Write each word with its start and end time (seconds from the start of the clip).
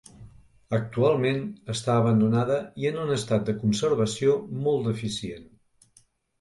Actualment 0.77 1.43
està 1.73 1.97
abandonada 2.03 2.57
i 2.85 2.91
en 2.93 2.99
un 3.03 3.13
estat 3.19 3.47
de 3.53 3.57
conservació 3.61 4.41
molt 4.67 4.93
deficient. 4.93 5.49